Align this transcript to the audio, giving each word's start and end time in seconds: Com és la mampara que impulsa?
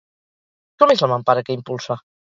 Com 0.83 0.93
és 0.95 1.03
la 1.05 1.09
mampara 1.13 1.47
que 1.51 1.59
impulsa? 1.59 2.03